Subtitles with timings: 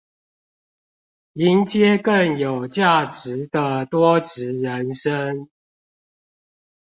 [1.33, 5.47] 迎接更有價值的多職人生